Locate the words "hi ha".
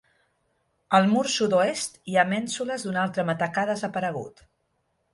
2.13-2.25